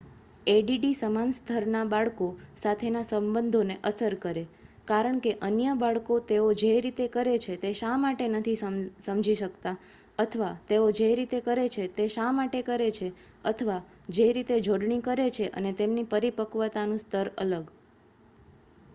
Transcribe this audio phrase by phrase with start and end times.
[0.47, 2.29] એડીડી સમાન સ્તરના બાળકો
[2.61, 4.43] સાથેના સંબંધોને અસર કરે
[4.87, 8.55] કારણ કે અન્ય બાળકો તેઓ જે રીતે કરે છે તે શા માટે નથી
[9.01, 9.75] સમજી શકતા
[10.19, 13.07] અથવા તેઓ જે રીતે કરે છે તે શા માટે કરે છે
[13.45, 13.79] અથવા
[14.13, 17.65] જે રીતે જોડણી કરે છે અને તેમની પરિપક્વતાનું સ્તર અલગ